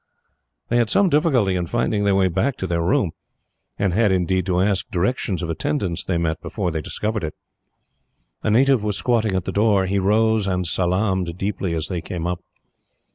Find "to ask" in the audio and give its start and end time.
4.47-4.89